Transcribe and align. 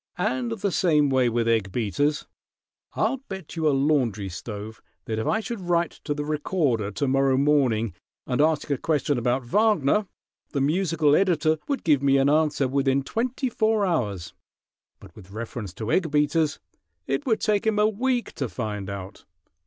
"And 0.17 0.53
the 0.53 0.71
same 0.71 1.11
way 1.11 1.29
with 1.29 1.47
egg 1.47 1.71
beaters. 1.71 2.25
I'll 2.95 3.17
bet 3.29 3.55
you 3.55 3.67
a 3.67 3.69
laundry 3.69 4.29
stove 4.29 4.81
that 5.05 5.19
if 5.19 5.27
I 5.27 5.41
should 5.41 5.61
write 5.61 5.91
to 6.05 6.15
the 6.15 6.25
Recorder 6.25 6.89
to 6.89 7.07
morrow 7.07 7.37
morning, 7.37 7.93
and 8.25 8.41
ask 8.41 8.71
a 8.71 8.79
question 8.79 9.19
about 9.19 9.45
Wagner, 9.45 10.07
the 10.53 10.59
musical 10.61 11.15
editor 11.15 11.59
would 11.67 11.83
give 11.83 12.01
me 12.01 12.17
an 12.17 12.31
answer 12.31 12.67
within 12.67 13.03
twenty 13.03 13.47
four 13.47 13.85
hours; 13.85 14.33
but 14.99 15.15
with 15.15 15.29
reference 15.29 15.71
to 15.75 15.91
egg 15.91 16.09
beaters 16.09 16.57
it 17.05 17.27
would 17.27 17.39
take 17.39 17.67
'em 17.67 17.77
a 17.77 17.87
week 17.87 18.33
to 18.33 18.49
find 18.49 18.89
out. 18.89 19.25